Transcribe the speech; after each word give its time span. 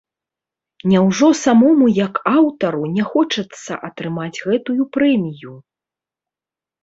Няўжо 0.91 1.27
самому 1.45 1.85
як 2.07 2.13
аўтару 2.37 2.85
не 2.95 3.03
хочацца 3.11 3.73
атрымаць 3.89 4.41
гэтую 4.47 4.83
прэмію? 4.97 5.53